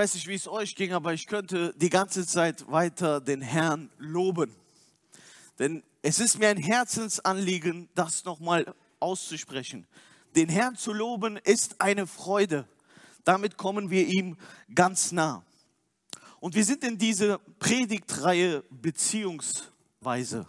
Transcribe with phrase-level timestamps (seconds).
[0.00, 3.90] weiß nicht, wie es euch ging, aber ich könnte die ganze Zeit weiter den Herrn
[3.98, 4.56] loben.
[5.58, 9.86] Denn es ist mir ein Herzensanliegen, das nochmal auszusprechen.
[10.34, 12.66] Den Herrn zu loben ist eine Freude.
[13.24, 14.38] Damit kommen wir ihm
[14.74, 15.44] ganz nah.
[16.38, 20.48] Und wir sind in dieser Predigtreihe Beziehungsweise.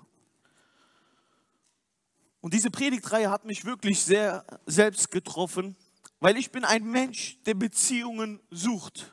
[2.40, 5.76] Und diese Predigtreihe hat mich wirklich sehr selbst getroffen,
[6.22, 9.12] weil ich bin ein Mensch, der Beziehungen sucht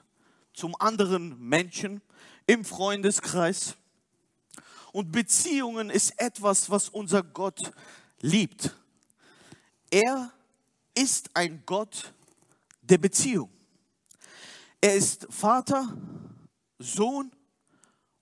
[0.59, 2.03] zum anderen Menschen
[2.47, 3.77] im Freundeskreis.
[4.93, 7.73] Und Beziehungen ist etwas, was unser Gott
[8.21, 8.75] liebt.
[9.91, 10.33] Er
[10.95, 12.13] ist ein Gott
[12.83, 13.51] der Beziehung.
[14.81, 15.97] Er ist Vater,
[16.79, 17.31] Sohn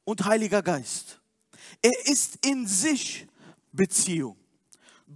[0.05, 1.19] und Heiliger Geist.
[1.81, 3.27] Er ist in sich
[3.72, 4.37] Beziehung.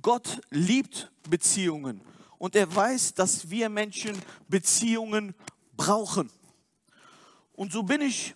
[0.00, 2.00] Gott liebt Beziehungen
[2.38, 4.16] und er weiß, dass wir Menschen
[4.48, 5.34] Beziehungen
[5.76, 6.30] brauchen.
[7.60, 8.34] Und so bin ich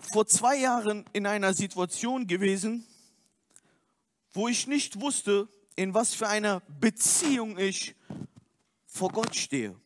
[0.00, 2.86] vor zwei Jahren in einer Situation gewesen,
[4.32, 5.46] wo ich nicht wusste,
[5.76, 7.94] in was für einer Beziehung ich
[8.86, 9.78] vor Gott stehe.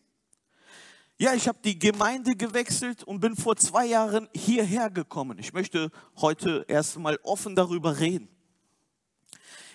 [1.18, 5.41] Ja, ich habe die Gemeinde gewechselt und bin vor zwei Jahren hierher gekommen.
[5.41, 8.28] Ich möchte heute erstmal offen darüber reden.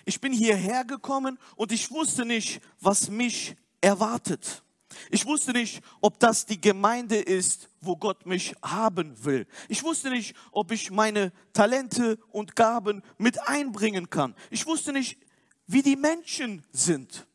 [0.06, 4.63] Ich bin hierher gekommen und ich wusste nicht, was mich erwartet.
[5.10, 9.46] Ich wusste nicht, ob das die Gemeinde ist, wo Gott mich haben will.
[9.68, 14.34] Ich wusste nicht, ob ich meine Talente und Gaben mit einbringen kann.
[14.50, 15.18] Ich wusste nicht,
[15.66, 17.26] wie die Menschen sind.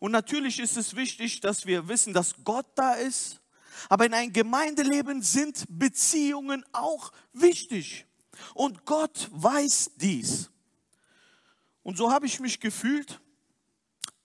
[0.00, 3.40] Und natürlich ist es wichtig, dass wir wissen, dass Gott da ist.
[3.88, 8.06] Aber in einem Gemeindeleben sind Beziehungen auch wichtig.
[8.54, 10.50] Und Gott weiß dies.
[11.82, 13.20] Und so habe ich mich gefühlt,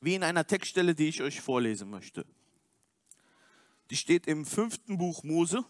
[0.02, 2.26] wie in einer Textstelle, die ich euch vorlesen möchte.
[3.90, 5.64] Die steht im fünften Buch Mose,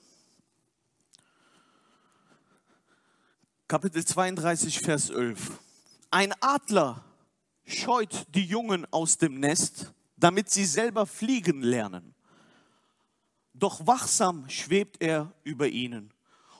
[3.67, 5.59] Kapitel 32, Vers 11.
[6.09, 7.03] Ein Adler
[7.65, 12.15] scheut die Jungen aus dem Nest, damit sie selber fliegen lernen.
[13.53, 16.13] Doch wachsam schwebt er über ihnen.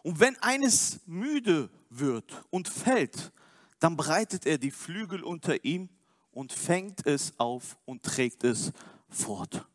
[0.03, 3.31] Und wenn eines müde wird und fällt,
[3.79, 5.89] dann breitet er die Flügel unter ihm
[6.31, 8.73] und fängt es auf und trägt es
[9.09, 9.65] fort.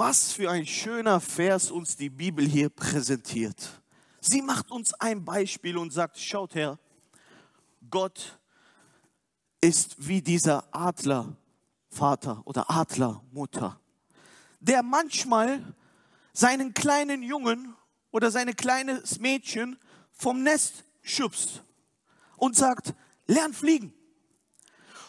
[0.00, 3.82] Was für ein schöner Vers uns die Bibel hier präsentiert.
[4.20, 6.78] Sie macht uns ein Beispiel und sagt, schaut her,
[7.90, 8.38] Gott
[9.60, 13.80] ist wie dieser Adlervater oder Adlermutter,
[14.60, 15.74] der manchmal
[16.32, 17.74] seinen kleinen Jungen
[18.12, 19.80] oder sein kleines Mädchen
[20.12, 21.64] vom Nest schubst
[22.36, 22.94] und sagt,
[23.26, 23.92] lern fliegen.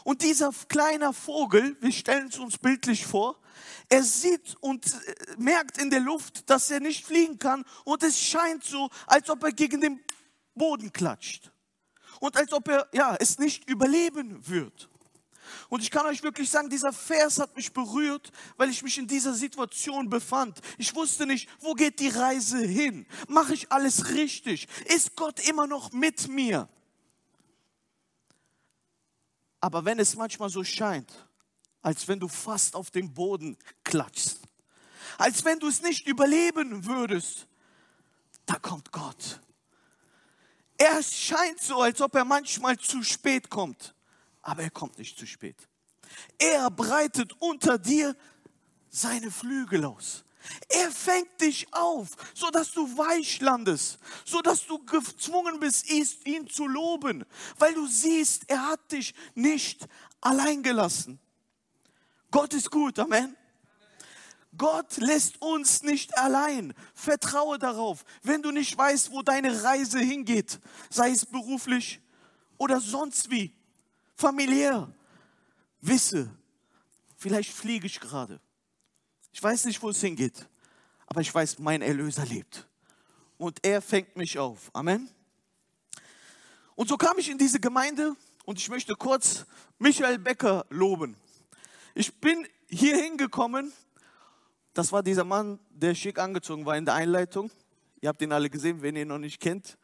[0.03, 3.39] Und dieser kleine Vogel, wir stellen es uns bildlich vor,
[3.89, 8.19] er sieht und äh, merkt in der Luft, dass er nicht fliegen kann und es
[8.19, 9.99] scheint so, als ob er gegen den
[10.55, 11.51] Boden klatscht.
[12.19, 14.89] Und als ob er ja, es nicht überleben wird.
[15.69, 19.07] Und ich kann euch wirklich sagen, dieser Vers hat mich berührt, weil ich mich in
[19.07, 20.59] dieser Situation befand.
[20.77, 23.05] Ich wusste nicht, wo geht die Reise hin?
[23.27, 24.67] Mache ich alles richtig?
[24.85, 26.67] Ist Gott immer noch mit mir?
[29.61, 31.28] Aber wenn es manchmal so scheint,
[31.81, 34.39] als wenn du fast auf den Boden klatschst,
[35.17, 37.47] als wenn du es nicht überleben würdest,
[38.45, 39.41] da kommt Gott.
[40.77, 43.93] Er scheint so, als ob er manchmal zu spät kommt,
[44.41, 45.67] aber er kommt nicht zu spät.
[46.37, 48.15] Er breitet unter dir
[48.89, 50.23] seine Flügel aus.
[50.69, 56.47] Er fängt dich auf, so dass du weich landest, so dass du gezwungen bist, ihn
[56.47, 57.25] zu loben,
[57.57, 59.85] weil du siehst, er hat dich nicht
[60.21, 61.19] allein gelassen.
[62.31, 63.35] Gott ist gut, Amen.
[64.57, 66.73] Gott lässt uns nicht allein.
[66.93, 70.59] Vertraue darauf, wenn du nicht weißt, wo deine Reise hingeht,
[70.89, 72.01] sei es beruflich
[72.57, 73.53] oder sonst wie,
[74.15, 74.91] familiär.
[75.81, 76.29] Wisse,
[77.15, 78.41] vielleicht fliege ich gerade.
[79.31, 80.47] Ich weiß nicht, wo es hingeht,
[81.05, 82.67] aber ich weiß, mein Erlöser lebt.
[83.37, 84.69] Und er fängt mich auf.
[84.73, 85.09] Amen.
[86.75, 88.15] Und so kam ich in diese Gemeinde
[88.45, 89.45] und ich möchte kurz
[89.77, 91.15] Michael Becker loben.
[91.99, 93.73] Ich bin hier hingekommen,
[94.73, 97.51] das war dieser Mann, der schick angezogen war in der Einleitung.
[97.99, 99.77] Ihr habt ihn alle gesehen, wenn ihr ihn noch nicht kennt.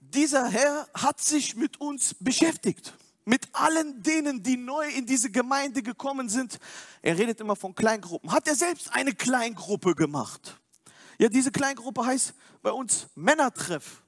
[0.00, 2.94] Dieser Herr hat sich mit uns beschäftigt
[3.26, 6.58] mit allen denen, die neu in diese Gemeinde gekommen sind.
[7.02, 8.32] Er redet immer von Kleingruppen.
[8.32, 10.58] Hat er selbst eine Kleingruppe gemacht?
[11.18, 12.32] Ja, diese Kleingruppe heißt
[12.62, 14.02] bei uns Männertreff.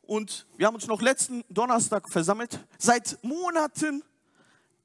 [0.00, 2.58] Und wir haben uns noch letzten Donnerstag versammelt.
[2.78, 4.02] Seit Monaten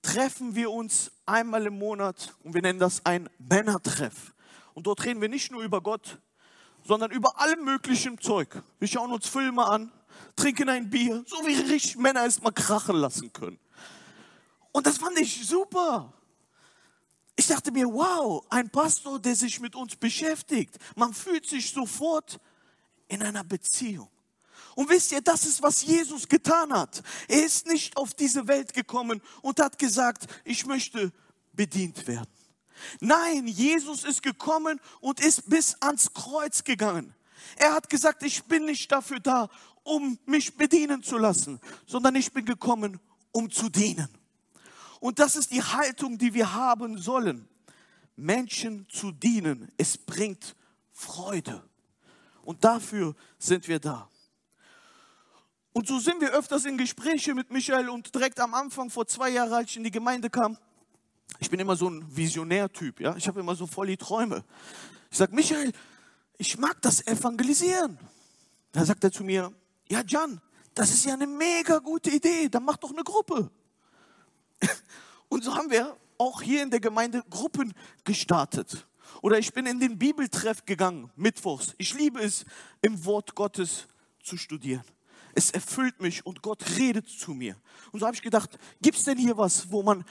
[0.01, 4.33] treffen wir uns einmal im Monat und wir nennen das ein Männertreff.
[4.73, 6.19] Und dort reden wir nicht nur über Gott,
[6.83, 8.61] sondern über allem möglichen Zeug.
[8.79, 9.91] Wir schauen uns Filme an,
[10.35, 13.59] trinken ein Bier, so wie richtig Männer es mal krachen lassen können.
[14.71, 16.13] Und das fand ich super.
[17.35, 20.77] Ich dachte mir, wow, ein Pastor, der sich mit uns beschäftigt.
[20.95, 22.39] Man fühlt sich sofort
[23.07, 24.09] in einer Beziehung.
[24.77, 27.01] Und wisst ihr, das ist, was Jesus getan hat.
[27.27, 31.11] Er ist nicht auf diese Welt gekommen und hat gesagt, ich möchte
[31.53, 32.29] bedient werden.
[32.99, 37.15] Nein, Jesus ist gekommen und ist bis ans Kreuz gegangen.
[37.55, 39.49] Er hat gesagt, ich bin nicht dafür da,
[39.81, 42.99] um mich bedienen zu lassen, sondern ich bin gekommen,
[43.31, 44.09] um zu dienen.
[44.99, 47.49] Und das ist die Haltung, die wir haben sollen.
[48.15, 50.55] Menschen zu dienen, es bringt
[50.91, 51.67] Freude.
[52.43, 54.07] Und dafür sind wir da.
[55.77, 59.29] Und so sind wir öfters in Gespräche mit Michael und direkt am Anfang, vor zwei
[59.29, 60.57] Jahren, als ich in die Gemeinde kam,
[61.37, 64.43] ich bin immer so ein Visionärtyp, ja, ich habe immer so voll die Träume.
[65.11, 65.71] Ich sage, Michael,
[66.39, 67.99] ich mag das Evangelisieren.
[68.71, 69.53] Da sagt er zu mir,
[69.87, 70.41] ja, Jan,
[70.73, 73.51] das ist ja eine mega gute Idee, dann mach doch eine Gruppe.
[75.29, 77.71] Und so haben wir auch hier in der Gemeinde Gruppen
[78.03, 78.87] gestartet.
[79.21, 81.75] Oder ich bin in den Bibeltreff gegangen, mittwochs.
[81.77, 82.45] Ich liebe es,
[82.81, 83.85] im Wort Gottes
[84.23, 84.83] zu studieren
[85.37, 87.55] es erfüllt mich und Gott redet zu mir.
[87.91, 90.03] Und so habe ich gedacht, gibt es denn hier was, wo man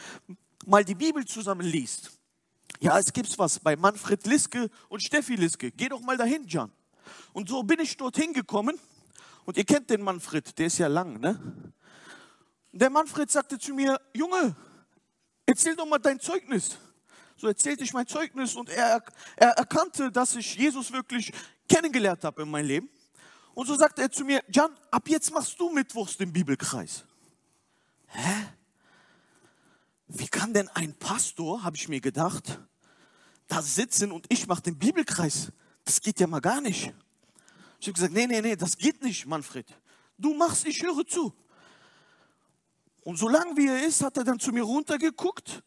[0.64, 2.12] mal die Bibel zusammen liest?
[2.78, 5.72] Ja, es gibt was bei Manfred Liske und Steffi Liske.
[5.72, 6.70] Geh doch mal dahin, Jan.
[7.32, 8.78] Und so bin ich dorthin gekommen.
[9.44, 11.40] Und ihr kennt den Manfred, der ist ja lang, ne?
[12.72, 14.54] Der Manfred sagte zu mir, Junge,
[15.44, 16.78] erzähl doch mal dein Zeugnis.
[17.36, 19.02] So erzählte ich mein Zeugnis und er,
[19.36, 21.32] er erkannte, dass ich Jesus wirklich
[21.68, 22.90] kennengelernt habe in meinem Leben.
[23.56, 27.04] Und so sagt er zu mir, Jan, ab jetzt machst du Mittwochs den Bibelkreis.
[28.08, 28.48] Hä?
[30.08, 32.60] Wie kann denn ein Pastor, habe ich mir gedacht,
[33.48, 35.52] da sitzen und ich mache den Bibelkreis?
[35.86, 36.92] Das geht ja mal gar nicht.
[37.80, 39.66] Ich habe gesagt, nee, nee, nee, das geht nicht, Manfred.
[40.18, 41.32] Du machst, ich höre zu.
[43.04, 45.62] Und solange wie er ist, hat er dann zu mir runtergeguckt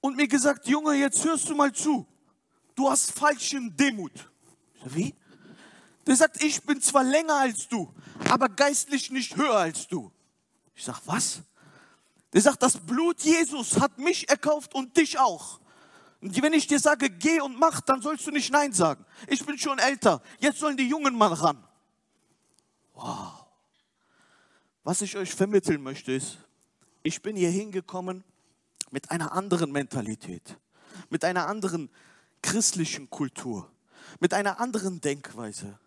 [0.00, 2.08] und mir gesagt, Junge, jetzt hörst du mal zu.
[2.74, 4.28] Du hast falschen Demut.
[4.84, 5.14] Wie?
[6.06, 7.92] Der sagt, ich bin zwar länger als du,
[8.28, 10.12] aber geistlich nicht höher als du.
[10.74, 11.42] Ich sag, was?
[12.32, 15.60] Der sagt, das Blut Jesus hat mich erkauft und dich auch.
[16.20, 19.04] Und wenn ich dir sage, geh und mach, dann sollst du nicht Nein sagen.
[19.26, 20.22] Ich bin schon älter.
[20.38, 21.62] Jetzt sollen die Jungen mal ran.
[22.94, 23.46] Wow.
[24.84, 26.38] Was ich euch vermitteln möchte ist,
[27.02, 28.24] ich bin hier hingekommen
[28.90, 30.58] mit einer anderen Mentalität,
[31.10, 31.90] mit einer anderen
[32.42, 33.70] christlichen Kultur,
[34.20, 35.78] mit einer anderen Denkweise.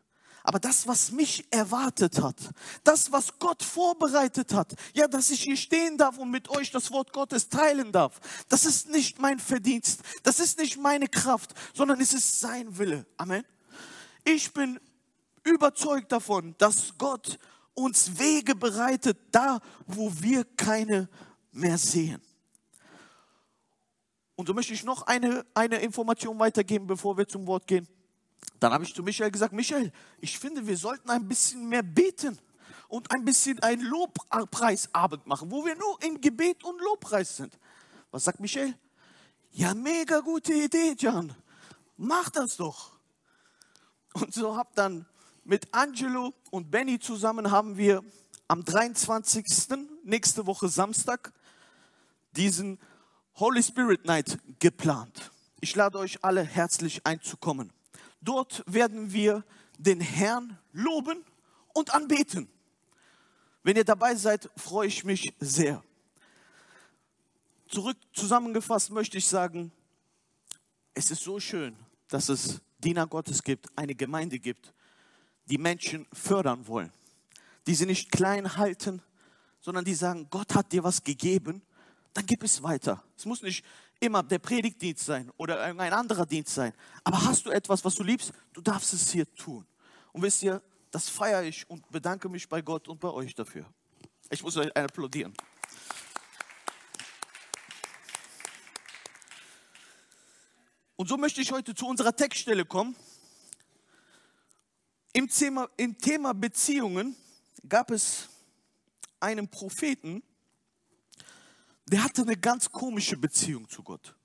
[0.49, 2.35] Aber das, was mich erwartet hat,
[2.83, 6.89] das, was Gott vorbereitet hat, ja, dass ich hier stehen darf und mit euch das
[6.89, 12.01] Wort Gottes teilen darf, das ist nicht mein Verdienst, das ist nicht meine Kraft, sondern
[12.01, 13.05] es ist sein Wille.
[13.17, 13.43] Amen.
[14.23, 14.79] Ich bin
[15.43, 17.37] überzeugt davon, dass Gott
[17.75, 21.09] uns Wege bereitet, da, wo wir keine
[21.51, 22.23] mehr sehen.
[24.35, 27.87] Und so möchte ich noch eine, eine Information weitergeben, bevor wir zum Wort gehen.
[28.59, 32.37] Dann habe ich zu Michael gesagt, Michael, ich finde, wir sollten ein bisschen mehr beten
[32.89, 37.57] und ein bisschen ein Lobpreisabend machen, wo wir nur in Gebet und Lobpreis sind.
[38.11, 38.73] Was sagt Michael?
[39.51, 41.33] Ja, mega gute Idee, Jan.
[41.97, 42.91] Mach das doch.
[44.13, 45.05] Und so hab dann
[45.43, 48.03] mit Angelo und Benny zusammen haben wir
[48.47, 49.45] am 23.
[50.03, 51.31] nächste Woche Samstag
[52.31, 52.79] diesen
[53.35, 55.31] Holy Spirit Night geplant.
[55.61, 57.71] Ich lade euch alle herzlich einzukommen.
[58.21, 59.43] Dort werden wir
[59.77, 61.23] den Herrn loben
[61.73, 62.49] und anbeten.
[63.63, 65.83] Wenn ihr dabei seid, freue ich mich sehr.
[67.67, 69.71] Zurück zusammengefasst möchte ich sagen,
[70.93, 71.75] es ist so schön,
[72.07, 74.73] dass es Diener Gottes gibt, eine Gemeinde gibt,
[75.45, 76.91] die Menschen fördern wollen,
[77.67, 79.01] die sie nicht klein halten,
[79.61, 81.61] sondern die sagen, Gott hat dir was gegeben,
[82.13, 83.03] dann gib es weiter.
[83.15, 83.63] Es muss nicht
[83.99, 86.73] immer der Predigtdienst sein oder irgendein anderer Dienst sein.
[87.03, 89.65] Aber hast du etwas, was du liebst, du darfst es hier tun.
[90.11, 93.65] Und wisst ihr, das feiere ich und bedanke mich bei Gott und bei euch dafür.
[94.29, 95.33] Ich muss euch applaudieren.
[100.95, 102.95] Und so möchte ich heute zu unserer Textstelle kommen.
[105.13, 107.15] Im Thema, Im Thema Beziehungen
[107.67, 108.29] gab es
[109.19, 110.21] einen Propheten,
[111.91, 114.15] der hatte eine ganz komische Beziehung zu Gott.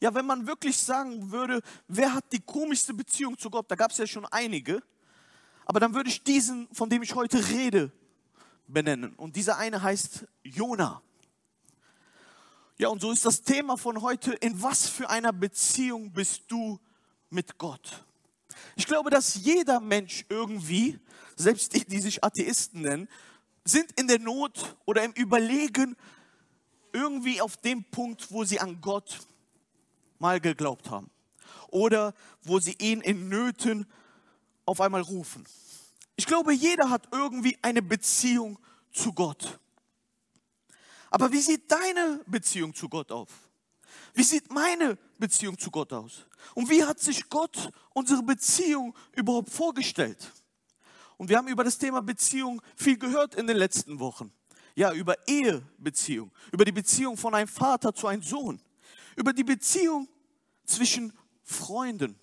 [0.00, 3.90] Ja, wenn man wirklich sagen würde, wer hat die komischste Beziehung zu Gott, da gab
[3.90, 4.82] es ja schon einige,
[5.66, 7.92] aber dann würde ich diesen, von dem ich heute rede,
[8.68, 9.14] benennen.
[9.14, 11.02] Und dieser eine heißt Jona.
[12.78, 16.78] Ja, und so ist das Thema von heute, in was für einer Beziehung bist du
[17.28, 18.04] mit Gott.
[18.76, 20.98] Ich glaube, dass jeder Mensch irgendwie,
[21.34, 23.08] selbst die, die sich Atheisten nennen,
[23.64, 25.96] sind in der Not oder im Überlegen
[26.92, 29.20] irgendwie auf dem Punkt, wo sie an Gott
[30.18, 31.10] mal geglaubt haben.
[31.68, 33.86] Oder wo sie ihn in Nöten
[34.64, 35.46] auf einmal rufen.
[36.16, 38.58] Ich glaube, jeder hat irgendwie eine Beziehung
[38.92, 39.58] zu Gott.
[41.10, 43.28] Aber wie sieht deine Beziehung zu Gott auf?
[44.14, 46.26] Wie sieht meine Beziehung zu Gott aus?
[46.54, 50.32] Und wie hat sich Gott unsere Beziehung überhaupt vorgestellt?
[51.16, 54.32] Und wir haben über das Thema Beziehung viel gehört in den letzten Wochen.
[54.78, 58.62] Ja, über Ehebeziehung, über die Beziehung von einem Vater zu einem Sohn,
[59.16, 60.06] über die Beziehung
[60.64, 62.16] zwischen Freunden.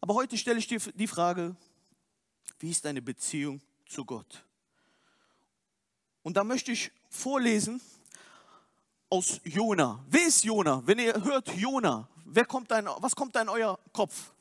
[0.00, 1.54] Aber heute stelle ich dir die Frage,
[2.58, 4.44] wie ist deine Beziehung zu Gott?
[6.24, 7.80] Und da möchte ich vorlesen
[9.08, 10.04] aus Jona.
[10.08, 10.82] Wer ist Jona?
[10.84, 14.32] Wenn ihr hört Jona, wer kommt ein, was kommt da in euer Kopf?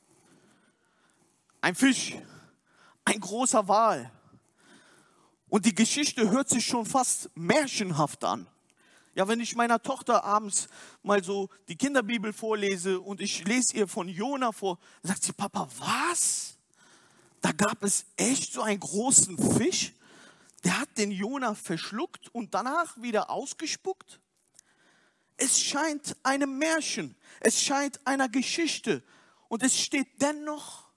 [1.62, 2.16] Ein Fisch,
[3.06, 4.12] ein großer Wal.
[5.54, 8.48] Und die Geschichte hört sich schon fast märchenhaft an.
[9.14, 10.68] Ja, wenn ich meiner Tochter abends
[11.04, 15.70] mal so die Kinderbibel vorlese und ich lese ihr von Jona vor, sagt sie, Papa,
[15.78, 16.58] was?
[17.40, 19.94] Da gab es echt so einen großen Fisch?
[20.64, 24.20] Der hat den Jona verschluckt und danach wieder ausgespuckt?
[25.38, 29.04] Es scheint einem Märchen, es scheint einer Geschichte
[29.50, 30.88] und es steht dennoch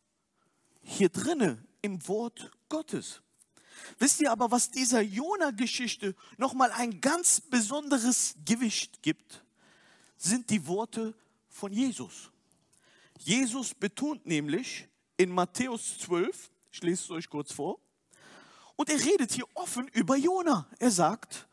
[0.80, 3.20] hier drinne im Wort Gottes.
[3.98, 9.44] Wisst ihr aber, was dieser Jona-Geschichte nochmal ein ganz besonderes Gewicht gibt,
[10.16, 11.14] sind die Worte
[11.48, 12.30] von Jesus.
[13.18, 17.78] Jesus betont nämlich in Matthäus 12, ich lese es euch kurz vor,
[18.76, 20.68] und er redet hier offen über Jona.
[20.78, 21.46] Er sagt,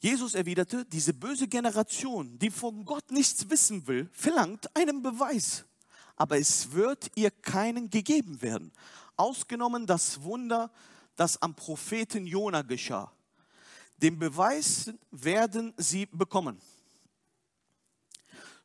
[0.00, 5.64] Jesus erwiderte, diese böse Generation, die von Gott nichts wissen will, verlangt einen Beweis.
[6.16, 8.72] Aber es wird ihr keinen gegeben werden
[9.18, 10.70] ausgenommen das Wunder,
[11.16, 13.12] das am Propheten Jona geschah.
[13.96, 16.60] Den Beweis werden sie bekommen.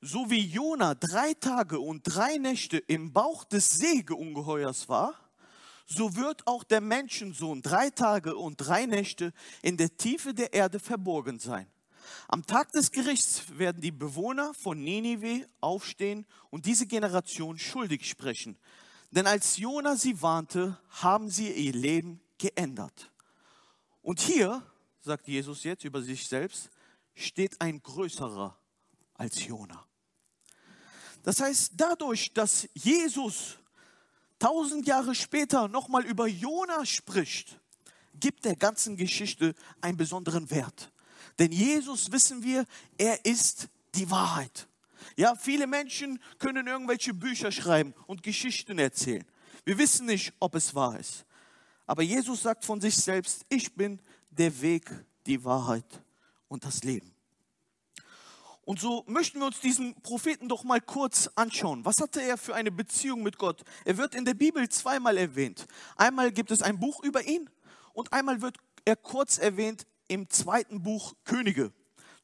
[0.01, 5.15] So wie Jona drei Tage und drei Nächte im Bauch des Sägeungeheuers war,
[5.86, 10.79] so wird auch der Menschensohn drei Tage und drei Nächte in der Tiefe der Erde
[10.79, 11.67] verborgen sein.
[12.27, 18.57] Am Tag des Gerichts werden die Bewohner von Ninive aufstehen und diese Generation schuldig sprechen,
[19.13, 23.12] denn als Jona sie warnte, haben sie ihr Leben geändert.
[24.01, 24.63] Und hier,
[25.01, 26.72] sagt Jesus jetzt über sich selbst,
[27.13, 28.58] steht ein größerer
[29.13, 29.86] als Jona.
[31.22, 33.60] Das heißt, dadurch, dass Jesus
[34.39, 37.60] tausend Jahre später nochmal über Jona spricht,
[38.20, 40.91] gibt der ganzen Geschichte einen besonderen Wert.
[41.38, 42.65] Denn Jesus, wissen wir,
[42.98, 44.67] er ist die Wahrheit.
[45.15, 49.25] Ja, viele Menschen können irgendwelche Bücher schreiben und Geschichten erzählen.
[49.65, 51.25] Wir wissen nicht, ob es wahr ist.
[51.86, 54.89] Aber Jesus sagt von sich selbst, ich bin der Weg,
[55.25, 56.01] die Wahrheit
[56.48, 57.13] und das Leben.
[58.65, 61.83] Und so möchten wir uns diesen Propheten doch mal kurz anschauen.
[61.83, 63.63] Was hatte er für eine Beziehung mit Gott?
[63.83, 65.65] Er wird in der Bibel zweimal erwähnt.
[65.98, 67.50] Einmal gibt es ein Buch über ihn
[67.91, 71.74] und einmal wird er kurz erwähnt im zweiten Buch Könige.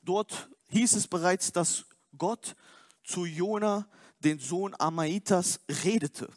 [0.02, 1.86] Dort hieß es bereits, dass
[2.18, 2.56] Gott
[3.04, 3.88] zu Jona,
[4.20, 6.32] den Sohn Amaitas, redete.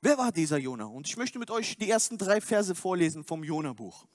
[0.00, 0.84] Wer war dieser Jona?
[0.84, 4.06] Und ich möchte mit euch die ersten drei Verse vorlesen vom Jona-Buch.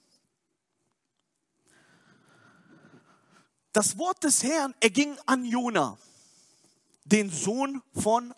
[3.72, 5.96] Das Wort des Herrn erging an Jona,
[7.04, 8.34] den Sohn von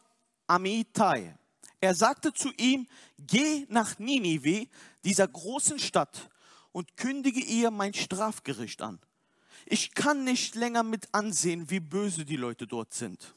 [0.47, 1.39] Amitai.
[1.81, 2.87] Er sagte zu ihm,
[3.19, 4.69] geh nach Ninive,
[5.05, 6.31] dieser großen Stadt,
[6.73, 8.99] und kündige ihr mein Strafgericht an.
[9.73, 13.35] Ich kann nicht länger mit ansehen, wie böse die Leute dort sind.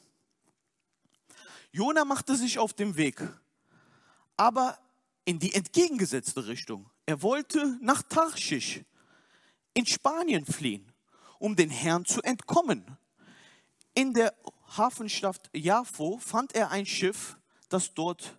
[1.72, 3.26] Jona machte sich auf den Weg,
[4.36, 4.78] aber
[5.24, 6.90] in die entgegengesetzte Richtung.
[7.06, 8.82] Er wollte nach Tarschisch
[9.72, 10.92] in Spanien fliehen,
[11.38, 12.84] um den Herrn zu entkommen.
[13.94, 14.34] In der
[14.76, 17.38] Hafenstadt Jaffo fand er ein Schiff,
[17.70, 18.36] das dort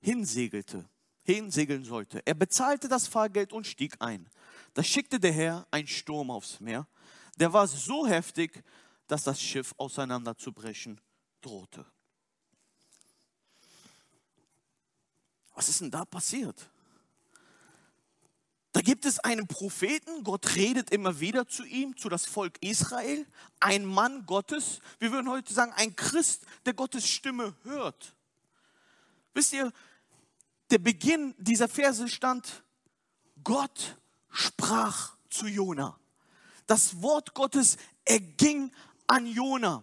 [0.00, 0.88] hinsegelte,
[1.24, 2.22] hinsegeln sollte.
[2.24, 4.30] Er bezahlte das Fahrgeld und stieg ein.
[4.72, 6.86] Da schickte der Herr einen Sturm aufs Meer
[7.38, 8.62] der war so heftig,
[9.06, 11.00] dass das Schiff auseinanderzubrechen
[11.40, 11.84] drohte.
[15.54, 16.68] Was ist denn da passiert?
[18.72, 23.26] Da gibt es einen Propheten, Gott redet immer wieder zu ihm, zu das Volk Israel,
[23.60, 28.14] ein Mann Gottes, wir würden heute sagen, ein Christ, der Gottes Stimme hört.
[29.32, 29.72] Wisst ihr,
[30.70, 32.62] der Beginn dieser Verse stand,
[33.42, 33.96] Gott
[34.30, 35.98] sprach zu Jona
[36.68, 38.70] das Wort Gottes erging
[39.08, 39.82] an Jona.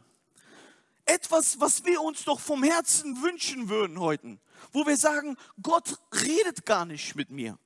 [1.04, 4.38] Etwas, was wir uns doch vom Herzen wünschen würden heute.
[4.72, 7.60] Wo wir sagen, Gott redet gar nicht mit mir.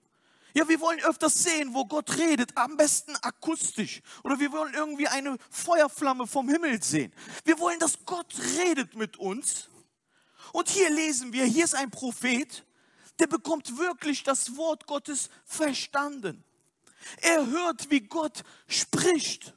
[0.53, 4.01] Ja, wir wollen öfters sehen, wo Gott redet, am besten akustisch.
[4.23, 7.13] Oder wir wollen irgendwie eine Feuerflamme vom Himmel sehen.
[7.45, 9.69] Wir wollen, dass Gott redet mit uns.
[10.51, 12.65] Und hier lesen wir, hier ist ein Prophet,
[13.19, 16.43] der bekommt wirklich das Wort Gottes verstanden.
[17.17, 19.53] Er hört, wie Gott spricht.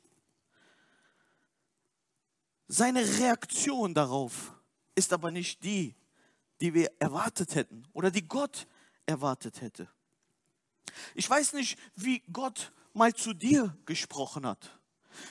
[2.69, 4.55] Seine Reaktion darauf
[4.95, 5.95] ist aber nicht die,
[6.61, 8.67] die wir erwartet hätten oder die Gott
[9.07, 9.89] erwartet hätte.
[11.15, 14.79] Ich weiß nicht, wie Gott mal zu dir gesprochen hat.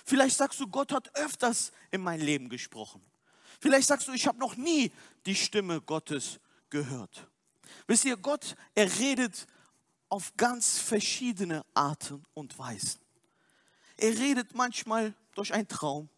[0.06, 3.02] Vielleicht sagst du, Gott hat öfters in mein Leben gesprochen.
[3.60, 4.92] Vielleicht sagst du, ich habe noch nie
[5.26, 7.28] die Stimme Gottes gehört.
[7.88, 9.48] Wisst ihr, Gott, er redet
[10.12, 13.00] auf ganz verschiedene Arten und Weisen.
[13.96, 16.10] Er redet manchmal durch einen Traum,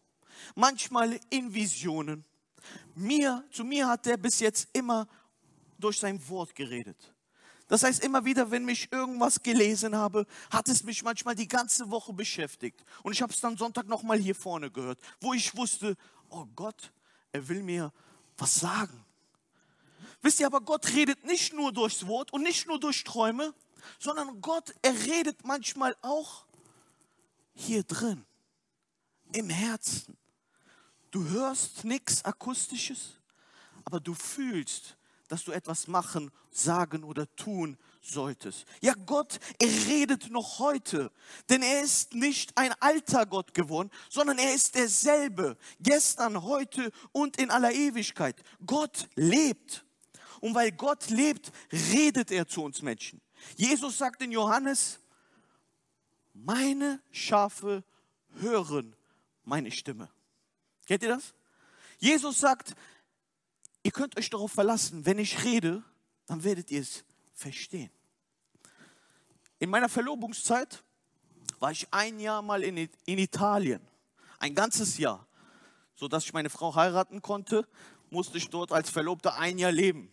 [0.56, 2.24] manchmal in Visionen.
[2.96, 5.06] Mir, zu mir hat er bis jetzt immer
[5.78, 7.14] durch sein Wort geredet.
[7.68, 11.88] Das heißt, immer wieder, wenn mich irgendwas gelesen habe, hat es mich manchmal die ganze
[11.88, 12.84] Woche beschäftigt.
[13.04, 15.96] Und ich habe es dann Sonntag nochmal hier vorne gehört, wo ich wusste,
[16.30, 16.92] oh Gott,
[17.30, 17.92] er will mir
[18.36, 19.04] was sagen.
[20.20, 23.54] Wisst ihr aber, Gott redet nicht nur durchs Wort und nicht nur durch Träume,
[23.98, 26.46] sondern Gott, er redet manchmal auch
[27.54, 28.24] hier drin,
[29.32, 30.16] im Herzen.
[31.10, 33.20] Du hörst nichts Akustisches,
[33.84, 34.96] aber du fühlst,
[35.28, 38.66] dass du etwas machen, sagen oder tun solltest.
[38.80, 41.10] Ja, Gott, er redet noch heute,
[41.48, 47.36] denn er ist nicht ein alter Gott geworden, sondern er ist derselbe, gestern, heute und
[47.38, 48.42] in aller Ewigkeit.
[48.66, 49.84] Gott lebt.
[50.40, 53.20] Und weil Gott lebt, redet er zu uns Menschen.
[53.56, 55.00] Jesus sagt in Johannes,
[56.32, 57.84] meine Schafe
[58.40, 58.96] hören
[59.44, 60.10] meine Stimme.
[60.86, 61.34] Kennt ihr das?
[61.98, 62.74] Jesus sagt,
[63.84, 65.82] Ihr könnt euch darauf verlassen, wenn ich rede,
[66.26, 67.04] dann werdet ihr es
[67.34, 67.90] verstehen.
[69.58, 70.82] In meiner Verlobungszeit
[71.58, 73.86] war ich ein Jahr mal in, Italien.
[74.38, 75.26] Ein ganzes Jahr.
[75.96, 77.68] So dass ich meine Frau heiraten konnte,
[78.08, 80.10] musste ich dort als Verlobter ein Jahr leben.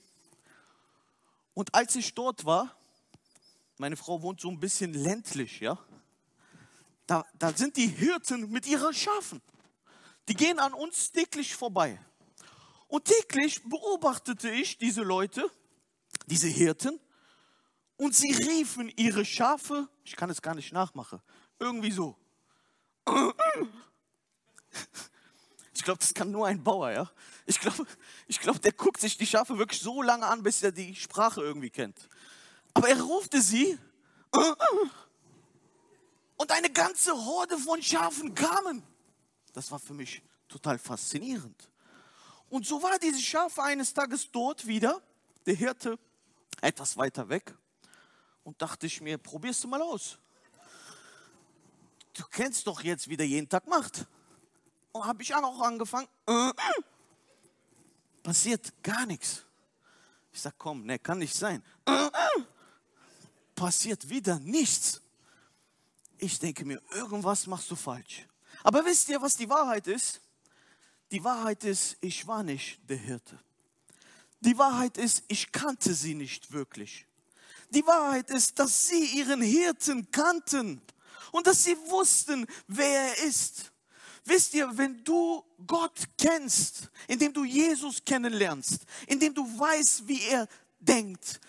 [1.53, 2.75] Und als ich dort war,
[3.81, 5.75] meine Frau wohnt so ein bisschen ländlich, ja,
[7.07, 9.41] da, da sind die Hirten mit ihren Schafen.
[10.27, 11.99] Die gehen an uns täglich vorbei.
[12.87, 15.49] Und täglich beobachtete ich diese Leute,
[16.27, 16.99] diese Hirten,
[17.97, 21.19] und sie riefen ihre Schafe, ich kann es gar nicht nachmachen,
[21.57, 22.15] irgendwie so.
[25.73, 27.11] Ich glaube, das kann nur ein Bauer, ja.
[27.47, 27.87] Ich glaube,
[28.27, 31.41] ich glaub, der guckt sich die Schafe wirklich so lange an, bis er die Sprache
[31.41, 31.97] irgendwie kennt.
[32.73, 33.77] Aber er rufte sie
[36.37, 38.83] und eine ganze Horde von Schafen kamen.
[39.53, 41.69] Das war für mich total faszinierend.
[42.49, 45.01] Und so war diese Schafe eines Tages dort wieder,
[45.45, 45.99] der Hirte
[46.61, 47.55] etwas weiter weg.
[48.43, 50.17] Und dachte ich mir, probierst du mal aus.
[52.13, 54.05] Du kennst doch jetzt, wie der jeden Tag macht.
[54.91, 56.07] Und habe ich auch angefangen.
[58.23, 59.45] Passiert gar nichts.
[60.33, 61.63] Ich sage, komm, ne, kann nicht sein.
[63.55, 65.01] Passiert wieder nichts.
[66.17, 68.27] Ich denke mir, irgendwas machst du falsch.
[68.63, 70.21] Aber wisst ihr, was die Wahrheit ist?
[71.11, 73.39] Die Wahrheit ist, ich war nicht der Hirte.
[74.39, 77.05] Die Wahrheit ist, ich kannte sie nicht wirklich.
[77.69, 80.81] Die Wahrheit ist, dass sie ihren Hirten kannten
[81.31, 83.71] und dass sie wussten, wer er ist.
[84.25, 90.47] Wisst ihr, wenn du Gott kennst, indem du Jesus kennenlernst, indem du weißt, wie er
[90.81, 91.39] denkt,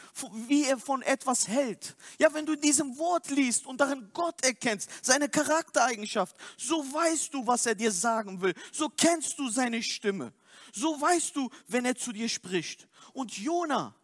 [0.47, 1.97] wie er von etwas hält.
[2.19, 7.35] Ja, wenn du in diesem Wort liest und darin Gott erkennst, seine Charaktereigenschaft, so weißt
[7.35, 8.55] du, was er dir sagen will.
[8.71, 10.33] So kennst du seine Stimme.
[10.73, 12.87] So weißt du, wenn er zu dir spricht.
[13.13, 13.95] Und Jona,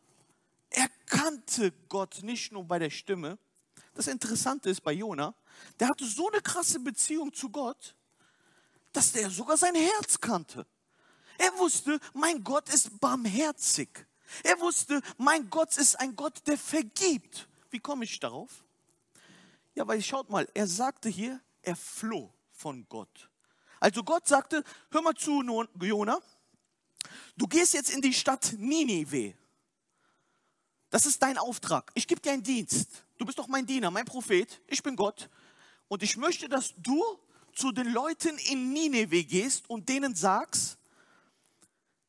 [0.70, 3.38] er kannte Gott nicht nur bei der Stimme.
[3.94, 5.34] Das Interessante ist bei Jona,
[5.80, 7.96] der hatte so eine krasse Beziehung zu Gott,
[8.92, 10.66] dass der sogar sein Herz kannte.
[11.38, 14.07] Er wusste, mein Gott ist barmherzig.
[14.42, 17.48] Er wusste, mein Gott ist ein Gott, der vergibt.
[17.70, 18.64] Wie komme ich darauf?
[19.74, 23.30] Ja, weil schaut mal, er sagte hier, er floh von Gott.
[23.80, 25.42] Also Gott sagte, hör mal zu,
[25.80, 26.18] Jona,
[27.36, 29.34] du gehst jetzt in die Stadt Ninive.
[30.90, 31.90] Das ist dein Auftrag.
[31.94, 33.04] Ich gebe dir einen Dienst.
[33.18, 34.60] Du bist doch mein Diener, mein Prophet.
[34.66, 35.28] Ich bin Gott.
[35.88, 37.02] Und ich möchte, dass du
[37.54, 40.77] zu den Leuten in Nineveh gehst und denen sagst,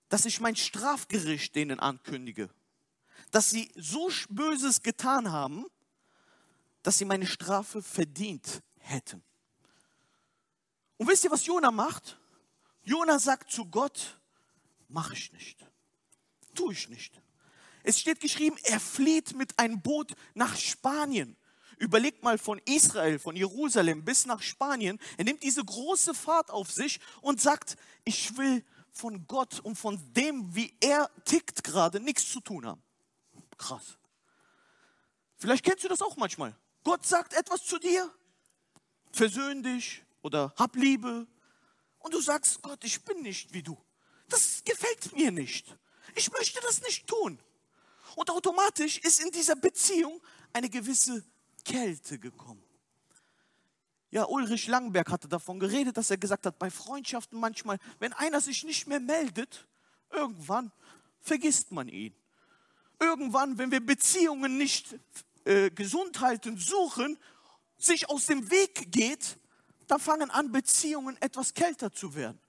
[0.10, 2.50] dass ich mein Strafgericht denen ankündige.
[3.32, 5.66] Dass sie so Böses getan haben,
[6.84, 9.24] dass sie meine Strafe verdient hätten.
[10.98, 12.20] Und wisst ihr, was Jona macht?
[12.84, 14.20] Jona sagt zu Gott,
[14.90, 15.64] Mache ich nicht.
[16.56, 17.22] Tue ich nicht.
[17.84, 21.38] Es steht geschrieben, er flieht mit einem Boot nach Spanien.
[21.78, 25.00] Überlegt mal von Israel, von Jerusalem bis nach Spanien.
[25.18, 30.00] Er nimmt diese große Fahrt auf sich und sagt, ich will von Gott und von
[30.14, 32.82] dem, wie er tickt gerade, nichts zu tun haben.
[33.58, 33.98] Krass.
[35.38, 36.56] Vielleicht kennst du das auch manchmal.
[36.84, 38.12] Gott sagt etwas zu dir,
[39.12, 41.28] versöhn dich oder hab Liebe.
[42.00, 43.78] Und du sagst, Gott, ich bin nicht wie du.
[44.28, 45.76] Das gefällt mir nicht.
[46.16, 47.40] Ich möchte das nicht tun.
[48.16, 50.22] Und automatisch ist in dieser Beziehung
[50.54, 51.24] eine gewisse
[51.64, 52.64] Kälte gekommen.
[54.12, 58.42] Ja, Ulrich Langenberg hatte davon geredet, dass er gesagt hat, bei Freundschaften manchmal, wenn einer
[58.42, 59.68] sich nicht mehr meldet,
[60.10, 60.72] irgendwann
[61.22, 62.16] vergisst man ihn.
[63.00, 64.96] Irgendwann, wenn wir Beziehungen nicht
[65.46, 67.18] äh, gesund halten, suchen,
[67.78, 69.38] sich aus dem Weg geht,
[69.88, 72.40] dann fangen an, Beziehungen etwas kälter zu werden.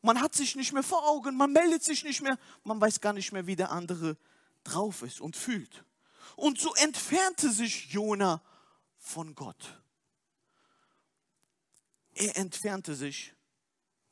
[0.00, 3.12] Man hat sich nicht mehr vor Augen, man meldet sich nicht mehr, man weiß gar
[3.12, 4.16] nicht mehr, wie der andere
[4.64, 5.84] drauf ist und fühlt.
[6.34, 8.42] Und so entfernte sich Jona
[8.98, 9.81] von Gott.
[12.14, 13.34] Er entfernte sich,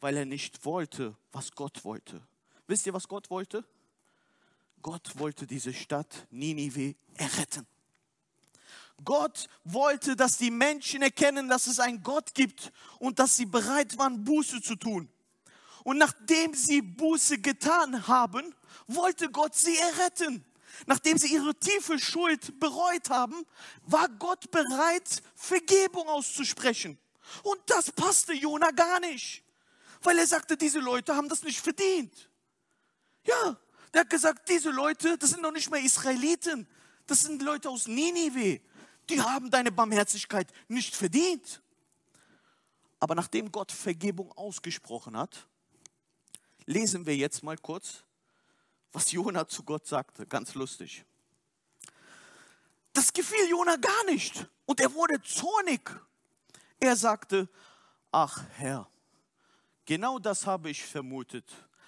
[0.01, 2.23] weil er nicht wollte, was Gott wollte.
[2.67, 3.65] Wisst ihr, was Gott wollte?
[4.83, 7.67] Gott wollte diese Stadt Ninive erretten.
[9.05, 13.97] Gott wollte, dass die Menschen erkennen, dass es einen Gott gibt und dass sie bereit
[13.99, 15.09] waren, Buße zu tun.
[15.85, 18.55] Und nachdem sie Buße getan haben,
[18.87, 20.45] wollte Gott sie erretten.
[20.87, 23.47] Nachdem sie ihre tiefe Schuld bereut haben,
[23.83, 26.99] war Gott bereit, Vergebung auszusprechen.
[27.43, 29.43] Und das passte Jona gar nicht,
[30.03, 32.31] weil er sagte, diese Leute haben das nicht verdient.
[33.25, 33.57] Ja,
[33.93, 36.67] der hat gesagt, diese Leute, das sind noch nicht mehr Israeliten,
[37.07, 38.61] das sind Leute aus Ninive,
[39.09, 41.63] die haben deine Barmherzigkeit nicht verdient.
[43.01, 45.47] Aber nachdem Gott Vergebung ausgesprochen hat,
[46.67, 48.05] lesen wir jetzt mal kurz,
[48.93, 50.27] was Jona zu Gott sagte.
[50.27, 51.05] Ganz lustig.
[52.93, 55.91] Das gefiel Jona gar nicht und er wurde zornig.
[56.81, 57.49] Er sagte,
[58.11, 58.91] ach Herr,
[59.85, 61.45] genau das habe ich vermutet,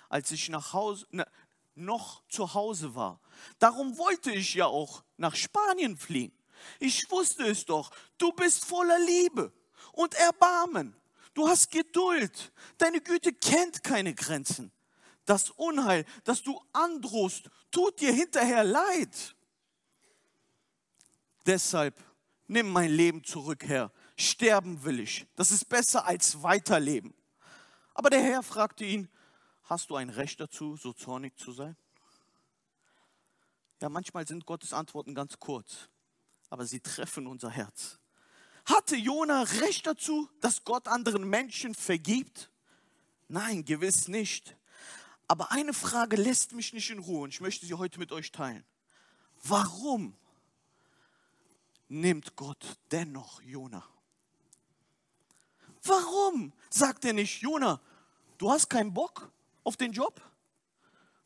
[0.08, 1.26] als ich nach Hause, ne,
[1.74, 3.18] noch zu Hause war.
[3.58, 6.32] Darum wollte ich ja auch nach Spanien fliehen.
[6.78, 9.52] Ich wusste es doch, du bist voller Liebe
[9.92, 10.94] und Erbarmen.
[11.34, 12.52] Du hast Geduld.
[12.76, 14.70] Deine Güte kennt keine Grenzen.
[15.24, 19.34] Das Unheil, das du androhst, tut dir hinterher leid.
[21.46, 21.94] Deshalb
[22.46, 23.90] nimm mein Leben zurück, Herr.
[24.16, 25.26] Sterben will ich.
[25.36, 27.14] Das ist besser als weiterleben.
[27.94, 29.08] Aber der Herr fragte ihn,
[29.64, 31.76] hast du ein Recht dazu, so zornig zu sein?
[33.80, 35.88] Ja, manchmal sind Gottes Antworten ganz kurz,
[36.50, 37.98] aber sie treffen unser Herz.
[38.64, 42.50] Hatte Jona Recht dazu, dass Gott anderen Menschen vergibt?
[43.28, 44.56] Nein, gewiss nicht.
[45.26, 48.30] Aber eine Frage lässt mich nicht in Ruhe und ich möchte sie heute mit euch
[48.30, 48.64] teilen.
[49.42, 50.16] Warum
[51.88, 53.84] nimmt Gott dennoch Jona?
[55.84, 57.80] Warum sagt er nicht, Jona,
[58.38, 59.30] du hast keinen Bock
[59.64, 60.20] auf den Job,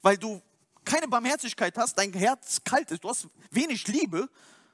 [0.03, 0.43] weil du
[0.85, 4.29] keine Barmherzigkeit hast, dein Herz kalt ist, du hast wenig Liebe.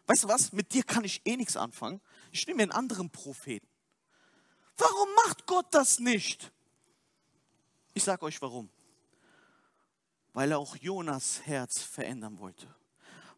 [0.06, 0.52] Weißt du was?
[0.52, 2.00] Mit dir kann ich eh nichts anfangen.
[2.30, 3.66] Ich nehme einen anderen Propheten.
[4.76, 6.52] Warum macht Gott das nicht?
[7.94, 8.68] Ich sage euch warum.
[10.32, 12.66] Weil er auch Jonas Herz verändern wollte.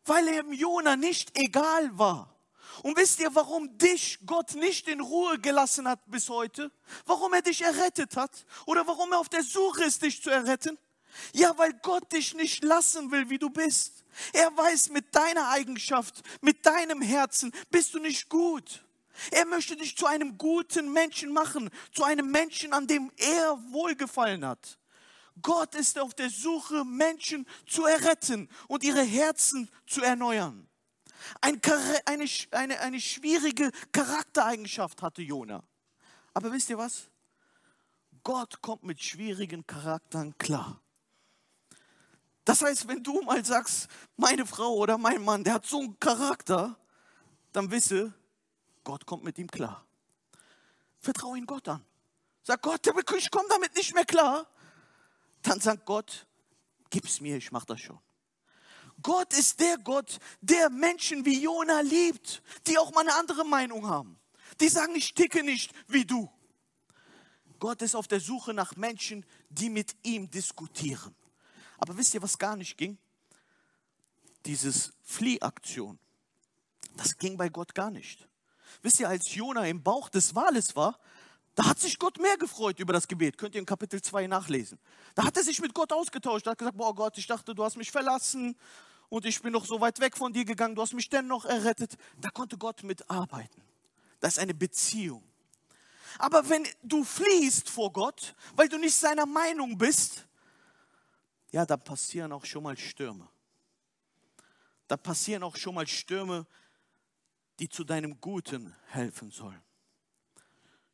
[0.04, 2.33] Weil er im Jona nicht egal war.
[2.82, 6.70] Und wisst ihr, warum dich Gott nicht in Ruhe gelassen hat bis heute?
[7.06, 8.46] Warum er dich errettet hat?
[8.66, 10.78] Oder warum er auf der Suche ist, dich zu erretten?
[11.32, 14.04] Ja, weil Gott dich nicht lassen will, wie du bist.
[14.32, 18.84] Er weiß, mit deiner Eigenschaft, mit deinem Herzen bist du nicht gut.
[19.30, 24.44] Er möchte dich zu einem guten Menschen machen, zu einem Menschen, an dem er wohlgefallen
[24.44, 24.78] hat.
[25.40, 30.68] Gott ist auf der Suche, Menschen zu erretten und ihre Herzen zu erneuern.
[31.40, 31.60] Ein,
[32.06, 35.62] eine, eine, eine schwierige Charaktereigenschaft hatte Jona.
[36.32, 37.10] Aber wisst ihr was?
[38.22, 40.80] Gott kommt mit schwierigen Charakteren klar.
[42.44, 45.98] Das heißt, wenn du mal sagst, meine Frau oder mein Mann, der hat so einen
[45.98, 46.78] Charakter,
[47.52, 48.12] dann wisse,
[48.82, 49.86] Gott kommt mit ihm klar.
[51.00, 51.84] Vertraue ihn Gott an.
[52.42, 54.46] Sag Gott, ich komme damit nicht mehr klar.
[55.42, 56.26] Dann sagt Gott,
[56.90, 57.98] gib's mir, ich mache das schon.
[59.04, 63.86] Gott ist der Gott, der Menschen wie Jona liebt, die auch mal eine andere Meinung
[63.86, 64.18] haben.
[64.60, 66.30] Die sagen, ich ticke nicht wie du.
[67.60, 71.14] Gott ist auf der Suche nach Menschen, die mit ihm diskutieren.
[71.78, 72.96] Aber wisst ihr, was gar nicht ging?
[74.46, 75.98] Dieses Fliehaktion.
[76.96, 78.26] Das ging bei Gott gar nicht.
[78.80, 80.98] Wisst ihr, als Jona im Bauch des Wales war,
[81.56, 83.38] Da hat sich Gott mehr gefreut über das Gebet.
[83.38, 84.76] Könnt ihr in Kapitel 2 nachlesen.
[85.14, 86.46] Da hat er sich mit Gott ausgetauscht.
[86.48, 88.56] Er hat gesagt, boah Gott, ich dachte, du hast mich verlassen
[89.08, 90.74] und ich bin noch so weit weg von dir gegangen.
[90.74, 91.96] Du hast mich dennoch errettet.
[92.20, 93.62] Da konnte Gott mitarbeiten.
[94.20, 95.22] Das ist eine Beziehung.
[96.18, 100.26] Aber wenn du fliehst vor Gott, weil du nicht seiner Meinung bist,
[101.52, 103.28] ja, da passieren auch schon mal Stürme.
[104.88, 106.46] Da passieren auch schon mal Stürme,
[107.58, 109.62] die zu deinem Guten helfen sollen.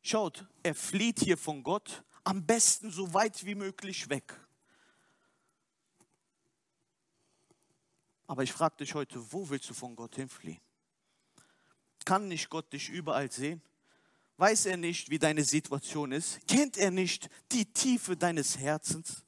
[0.01, 4.39] Schaut, er flieht hier von Gott, am besten so weit wie möglich weg.
[8.31, 10.61] Aber ich frage dich heute, wo willst du von Gott hinfliehen?
[12.05, 13.61] Kann nicht Gott dich überall sehen?
[14.37, 16.39] Weiß er nicht, wie deine Situation ist?
[16.47, 19.25] Kennt er nicht die Tiefe deines Herzens?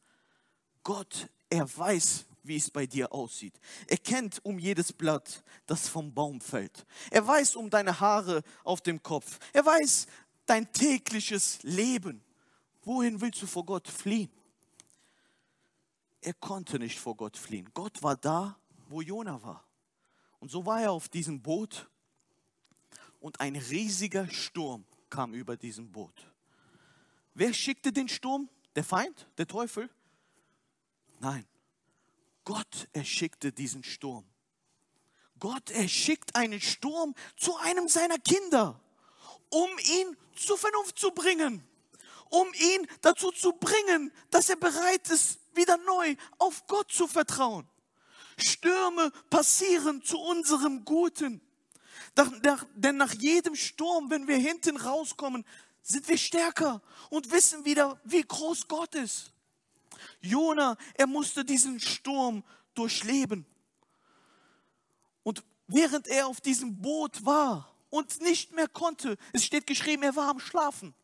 [0.83, 3.59] Gott, er weiß, wie es bei dir aussieht.
[3.87, 6.85] Er kennt um jedes Blatt, das vom Baum fällt.
[7.11, 9.37] Er weiß um deine Haare auf dem Kopf.
[9.51, 10.07] Er weiß,
[10.45, 12.23] dein tägliches Leben.
[12.83, 14.31] Wohin willst du vor Gott fliehen?
[16.21, 17.69] Er konnte nicht vor Gott fliehen.
[17.73, 18.57] Gott war da,
[18.93, 19.67] wo Jona war.
[20.39, 21.89] Und so war er auf diesem Boot
[23.19, 26.31] und ein riesiger Sturm kam über diesem Boot.
[27.33, 28.49] Wer schickte den Sturm?
[28.75, 29.27] Der Feind?
[29.37, 29.89] Der Teufel?
[31.19, 31.45] Nein.
[32.43, 34.25] Gott erschickte diesen Sturm.
[35.39, 38.79] Gott erschickt einen Sturm zu einem seiner Kinder
[39.53, 41.65] um ihn zur Vernunft zu bringen,
[42.29, 47.67] um ihn dazu zu bringen, dass er bereit ist, wieder neu auf Gott zu vertrauen.
[48.37, 51.41] Stürme passieren zu unserem Guten.
[52.75, 55.45] Denn nach jedem Sturm, wenn wir hinten rauskommen,
[55.81, 59.31] sind wir stärker und wissen wieder, wie groß Gott ist.
[60.21, 62.43] Jona, er musste diesen Sturm
[62.73, 63.45] durchleben.
[65.23, 69.19] Und während er auf diesem Boot war, und nicht mehr konnte.
[69.33, 70.95] Es steht geschrieben, er war am Schlafen.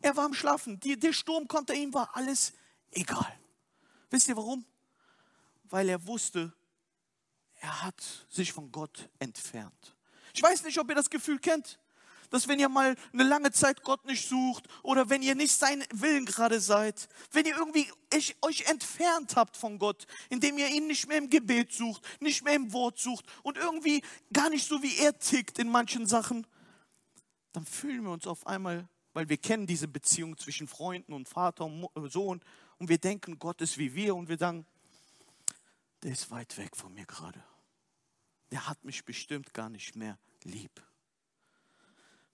[0.00, 0.80] Er war am Schlafen.
[0.80, 2.54] Die, der Sturm konnte ihm, war alles
[2.92, 3.38] egal.
[4.08, 4.64] Wisst ihr warum?
[5.70, 6.52] Weil er wusste,
[7.60, 9.96] er hat sich von Gott entfernt.
[10.34, 11.78] Ich weiß nicht, ob ihr das Gefühl kennt
[12.30, 15.84] dass wenn ihr mal eine lange Zeit Gott nicht sucht oder wenn ihr nicht sein
[15.92, 17.90] Willen gerade seid, wenn ihr irgendwie
[18.42, 22.54] euch entfernt habt von Gott, indem ihr ihn nicht mehr im Gebet sucht, nicht mehr
[22.54, 24.02] im Wort sucht und irgendwie
[24.32, 26.46] gar nicht so wie er tickt in manchen Sachen,
[27.52, 31.64] dann fühlen wir uns auf einmal, weil wir kennen diese Beziehung zwischen Freunden und Vater
[31.64, 32.42] und Sohn
[32.78, 34.66] und wir denken, Gott ist wie wir und wir sagen,
[36.02, 37.42] der ist weit weg von mir gerade.
[38.50, 40.82] Der hat mich bestimmt gar nicht mehr lieb.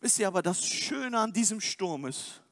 [0.01, 2.43] Wisst ihr aber, das Schöne an diesem Sturm ist,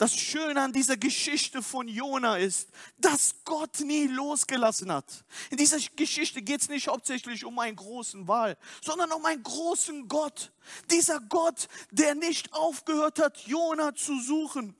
[0.00, 5.26] das Schöne an dieser Geschichte von Jona ist, dass Gott nie losgelassen hat.
[5.50, 10.08] In dieser Geschichte geht es nicht hauptsächlich um einen großen Wal, sondern um einen großen
[10.08, 10.52] Gott.
[10.90, 14.74] Dieser Gott, der nicht aufgehört hat, Jona zu suchen.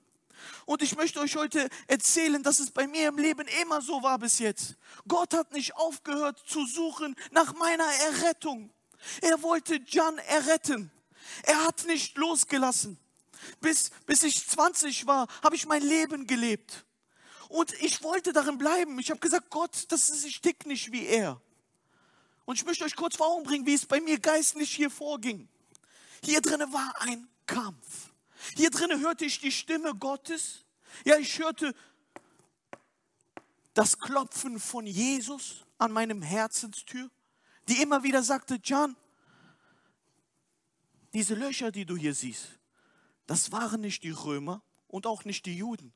[0.65, 4.19] Und ich möchte euch heute erzählen, dass es bei mir im Leben immer so war
[4.19, 4.75] bis jetzt.
[5.07, 8.71] Gott hat nicht aufgehört zu suchen nach meiner Errettung.
[9.21, 10.91] Er wollte Jan erretten.
[11.43, 12.97] Er hat nicht losgelassen.
[13.59, 16.85] Bis, bis ich 20 war, habe ich mein Leben gelebt.
[17.49, 18.97] Und ich wollte darin bleiben.
[18.99, 21.41] Ich habe gesagt, Gott, das ist, ich tick nicht wie er.
[22.45, 25.47] Und ich möchte euch kurz vor Augen bringen, wie es bei mir geistlich hier vorging.
[26.23, 28.10] Hier drinnen war ein Kampf.
[28.55, 30.65] Hier drinnen hörte ich die Stimme Gottes.
[31.05, 31.73] Ja, ich hörte
[33.73, 37.09] das Klopfen von Jesus an meinem Herzenstür,
[37.67, 38.95] die immer wieder sagte, John,
[41.13, 42.59] diese Löcher, die du hier siehst,
[43.27, 45.93] das waren nicht die Römer und auch nicht die Juden.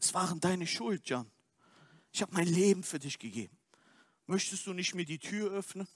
[0.00, 1.30] Es waren deine Schuld, Jan.
[2.12, 3.56] Ich habe mein Leben für dich gegeben.
[4.26, 5.88] Möchtest du nicht mir die Tür öffnen?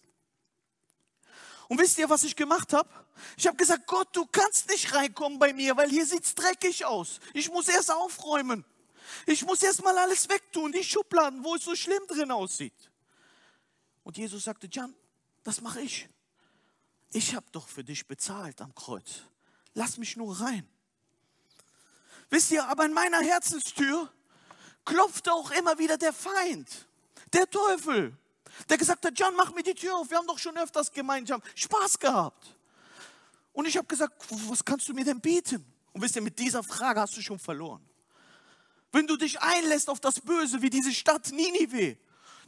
[1.72, 2.88] Und wisst ihr, was ich gemacht habe?
[3.37, 6.85] Ich habe gesagt, Gott, du kannst nicht reinkommen bei mir, weil hier sieht es dreckig
[6.85, 7.18] aus.
[7.32, 8.64] Ich muss erst aufräumen.
[9.24, 12.90] Ich muss erst mal alles wegtun, die Schubladen, wo es so schlimm drin aussieht.
[14.04, 14.94] Und Jesus sagte, Jan,
[15.44, 16.08] das mache ich
[17.12, 19.22] ich habe doch für dich bezahlt am Kreuz.
[19.74, 20.68] Lass mich nur rein.
[22.30, 24.11] Wisst ihr, aber in meiner Herzenstür
[24.85, 26.88] klopfte auch immer wieder der Feind,
[27.32, 28.16] der Teufel,
[28.68, 31.42] der gesagt hat, John, mach mir die Tür auf, wir haben doch schon öfters gemeinsam
[31.54, 32.56] Spaß gehabt.
[33.52, 34.14] Und ich habe gesagt,
[34.48, 35.64] was kannst du mir denn bieten?
[35.92, 37.82] Und wisst ihr, mit dieser Frage hast du schon verloren.
[38.92, 41.96] Wenn du dich einlässt auf das Böse wie diese Stadt Ninive,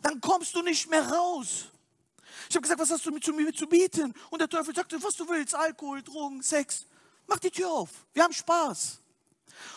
[0.02, 1.66] dann kommst du nicht mehr raus.
[2.48, 4.12] Ich habe gesagt, was hast du zu mir zu bieten?
[4.30, 6.86] Und der Teufel sagte, was du willst, Alkohol, Drogen, Sex.
[7.26, 9.00] Mach die Tür auf, wir haben Spaß.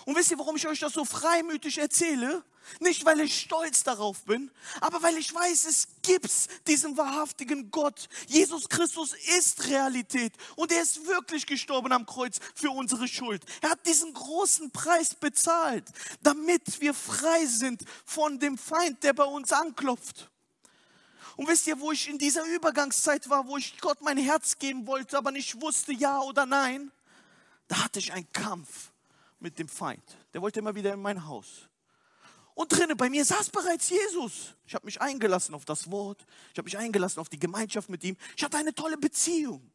[0.05, 2.43] Und wisst ihr, warum ich euch das so freimütig erzähle?
[2.79, 4.51] Nicht, weil ich stolz darauf bin,
[4.81, 6.29] aber weil ich weiß, es gibt
[6.67, 8.09] diesen wahrhaftigen Gott.
[8.27, 13.43] Jesus Christus ist Realität und er ist wirklich gestorben am Kreuz für unsere Schuld.
[13.61, 15.85] Er hat diesen großen Preis bezahlt,
[16.21, 20.29] damit wir frei sind von dem Feind, der bei uns anklopft.
[21.35, 24.87] Und wisst ihr, wo ich in dieser Übergangszeit war, wo ich Gott mein Herz geben
[24.87, 26.91] wollte, aber nicht wusste, ja oder nein?
[27.67, 28.91] Da hatte ich einen Kampf
[29.39, 30.03] mit dem Feind.
[30.33, 31.69] Der wollte immer wieder in mein Haus.
[32.57, 34.55] Und drinnen bei mir saß bereits Jesus.
[34.65, 36.25] Ich habe mich eingelassen auf das Wort.
[36.53, 38.17] Ich habe mich eingelassen auf die Gemeinschaft mit ihm.
[38.35, 39.69] Ich hatte eine tolle Beziehung.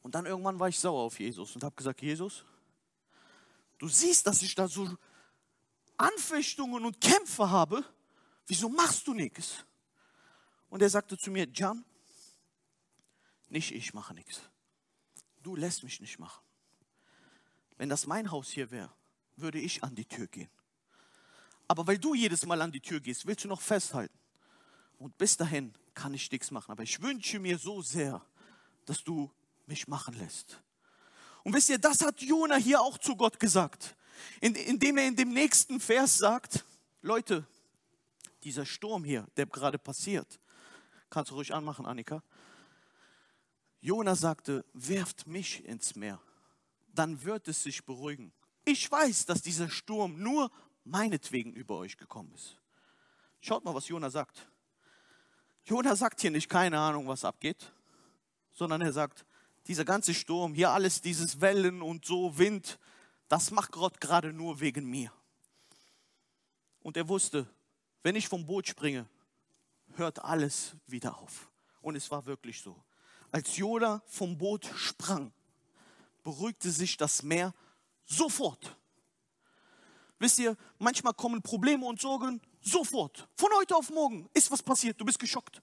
[0.00, 2.42] Und dann irgendwann war ich sauer auf Jesus und habe gesagt, Jesus,
[3.76, 4.96] du siehst, dass ich da so
[5.98, 7.84] Anfechtungen und Kämpfe habe.
[8.46, 9.66] Wieso machst du nichts?
[10.70, 11.84] Und er sagte zu mir, Jan,
[13.50, 14.40] nicht ich mache nichts.
[15.42, 16.42] Du lässt mich nicht machen.
[17.76, 18.90] Wenn das mein Haus hier wäre,
[19.36, 20.48] würde ich an die Tür gehen.
[21.68, 24.18] Aber weil du jedes Mal an die Tür gehst, willst du noch festhalten.
[24.98, 26.72] Und bis dahin kann ich nichts machen.
[26.72, 28.24] Aber ich wünsche mir so sehr,
[28.86, 29.30] dass du
[29.66, 30.60] mich machen lässt.
[31.44, 33.94] Und wisst ihr, das hat Jona hier auch zu Gott gesagt,
[34.40, 36.64] indem er in dem nächsten Vers sagt,
[37.02, 37.46] Leute,
[38.42, 40.40] dieser Sturm hier, der gerade passiert,
[41.10, 42.22] kannst du ruhig anmachen, Annika.
[43.80, 46.20] Jona sagte, werft mich ins Meer,
[46.94, 48.32] dann wird es sich beruhigen.
[48.64, 50.50] Ich weiß, dass dieser Sturm nur
[50.88, 52.56] meinetwegen über euch gekommen ist.
[53.40, 54.48] Schaut mal, was Jona sagt.
[55.64, 57.72] Jona sagt hier nicht, keine Ahnung, was abgeht,
[58.52, 59.24] sondern er sagt,
[59.66, 62.78] dieser ganze Sturm, hier alles, dieses Wellen und so, Wind,
[63.28, 65.12] das macht Gott gerade nur wegen mir.
[66.80, 67.46] Und er wusste,
[68.02, 69.06] wenn ich vom Boot springe,
[69.96, 71.50] hört alles wieder auf.
[71.82, 72.82] Und es war wirklich so.
[73.30, 75.32] Als Jona vom Boot sprang,
[76.22, 77.52] beruhigte sich das Meer
[78.06, 78.76] sofort.
[80.18, 83.28] Wisst ihr, manchmal kommen Probleme und Sorgen sofort.
[83.36, 85.60] Von heute auf morgen ist was passiert, du bist geschockt.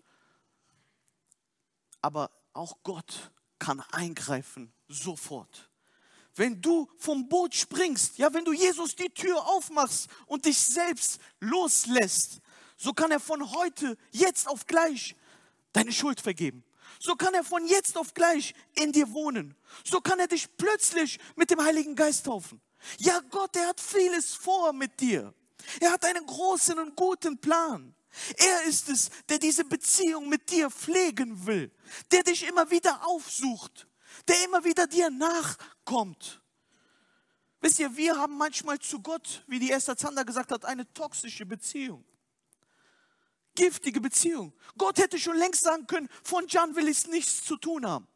[2.01, 5.69] Aber auch Gott kann eingreifen sofort.
[6.35, 11.19] Wenn du vom Boot springst, ja, wenn du Jesus die Tür aufmachst und dich selbst
[11.39, 12.41] loslässt,
[12.77, 15.15] so kann er von heute, jetzt auf gleich,
[15.71, 16.63] deine Schuld vergeben.
[16.99, 19.55] So kann er von jetzt auf gleich in dir wohnen.
[19.83, 22.61] So kann er dich plötzlich mit dem Heiligen Geist taufen.
[22.99, 25.33] Ja, Gott, er hat vieles vor mit dir.
[25.79, 27.95] Er hat einen großen und guten Plan.
[28.37, 31.71] Er ist es, der diese Beziehung mit dir pflegen will,
[32.11, 33.87] der dich immer wieder aufsucht,
[34.27, 36.41] der immer wieder dir nachkommt.
[37.59, 41.45] Wisst ihr, wir haben manchmal zu Gott, wie die Esther Zander gesagt hat, eine toxische
[41.45, 42.05] Beziehung.
[43.55, 44.53] Giftige Beziehung.
[44.77, 48.07] Gott hätte schon längst sagen können, von Jan will ich nichts zu tun haben.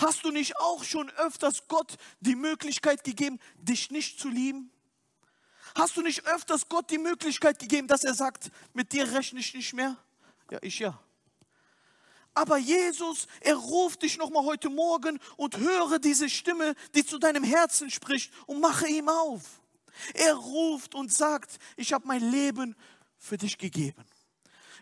[0.00, 4.70] Hast du nicht auch schon öfters Gott die Möglichkeit gegeben, dich nicht zu lieben?
[5.74, 9.54] Hast du nicht öfters Gott die Möglichkeit gegeben, dass er sagt, mit dir rechne ich
[9.54, 9.96] nicht mehr?
[10.50, 10.98] Ja, ich ja.
[12.34, 17.42] Aber Jesus, er ruft dich nochmal heute Morgen und höre diese Stimme, die zu deinem
[17.42, 19.60] Herzen spricht und mache ihm auf.
[20.14, 22.76] Er ruft und sagt, ich habe mein Leben
[23.16, 24.04] für dich gegeben.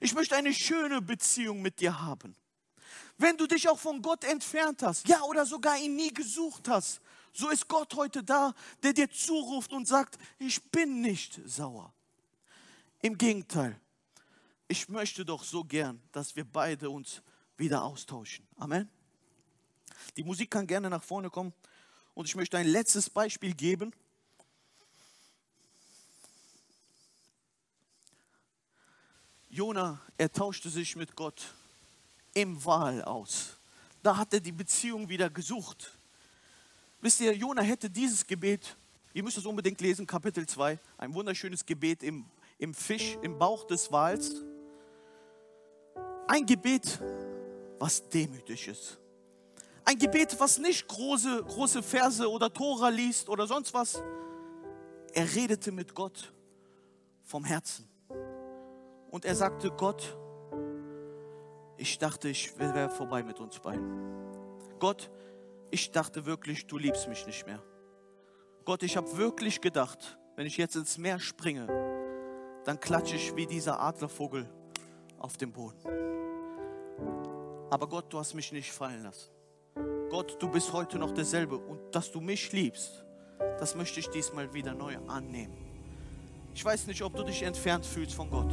[0.00, 2.36] Ich möchte eine schöne Beziehung mit dir haben.
[3.18, 7.00] Wenn du dich auch von Gott entfernt hast, ja, oder sogar ihn nie gesucht hast,
[7.32, 11.92] so ist Gott heute da, der dir zuruft und sagt, ich bin nicht sauer.
[13.00, 13.78] Im Gegenteil,
[14.68, 17.22] ich möchte doch so gern, dass wir beide uns
[17.56, 18.46] wieder austauschen.
[18.56, 18.88] Amen.
[20.16, 21.54] Die Musik kann gerne nach vorne kommen
[22.14, 23.92] und ich möchte ein letztes Beispiel geben.
[29.48, 31.54] Jona, er tauschte sich mit Gott
[32.36, 33.56] im Wahl aus.
[34.02, 35.98] Da hat er die Beziehung wieder gesucht.
[37.00, 38.76] Wisst ihr, Jona hätte dieses Gebet,
[39.14, 42.26] ihr müsst es unbedingt lesen, Kapitel 2, ein wunderschönes Gebet im,
[42.58, 44.42] im Fisch, im Bauch des Wals.
[46.28, 47.00] Ein Gebet,
[47.78, 48.98] was demütig ist.
[49.84, 54.02] Ein Gebet, was nicht große, große Verse oder Tora liest oder sonst was.
[55.14, 56.34] Er redete mit Gott
[57.24, 57.88] vom Herzen.
[59.10, 60.18] Und er sagte, Gott,
[61.76, 64.16] ich dachte, ich wäre vorbei mit uns beiden.
[64.78, 65.10] Gott,
[65.70, 67.62] ich dachte wirklich, du liebst mich nicht mehr.
[68.64, 71.66] Gott, ich habe wirklich gedacht, wenn ich jetzt ins Meer springe,
[72.64, 74.48] dann klatsche ich wie dieser Adlervogel
[75.18, 75.78] auf dem Boden.
[77.70, 79.30] Aber Gott, du hast mich nicht fallen lassen.
[80.10, 83.04] Gott, du bist heute noch derselbe und dass du mich liebst,
[83.58, 85.56] das möchte ich diesmal wieder neu annehmen.
[86.54, 88.52] Ich weiß nicht, ob du dich entfernt fühlst von Gott.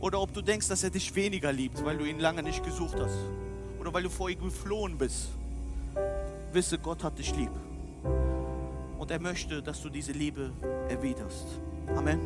[0.00, 2.96] Oder ob du denkst, dass er dich weniger liebt, weil du ihn lange nicht gesucht
[2.98, 3.18] hast.
[3.78, 5.28] Oder weil du vor ihm geflohen bist.
[6.52, 7.52] Wisse, Gott hat dich lieb.
[8.98, 10.52] Und er möchte, dass du diese Liebe
[10.88, 11.46] erwiderst.
[11.94, 12.20] Amen.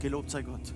[0.00, 0.72] Gelobt sei Gott.